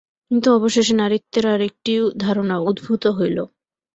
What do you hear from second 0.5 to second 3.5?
অবশেষে নারীত্বের আর একটি ধারণা উদ্ভূত হইল।